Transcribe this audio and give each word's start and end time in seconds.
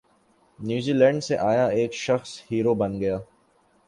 New 0.59 0.93
Zealand 0.93 1.23
سے 1.23 1.37
آیا 1.39 1.65
ایک 1.77 1.93
شخص 1.95 2.31
ہیرو 2.51 2.73
بن 2.73 2.99
گیا 2.99 3.17